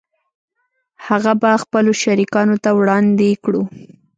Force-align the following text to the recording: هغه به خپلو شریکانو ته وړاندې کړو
هغه 1.07 1.33
به 1.41 1.51
خپلو 1.63 1.91
شریکانو 2.03 2.55
ته 2.63 2.69
وړاندې 2.79 3.29
کړو 3.43 3.61